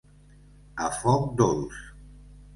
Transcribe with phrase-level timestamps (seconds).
[0.85, 1.79] A foc dolç.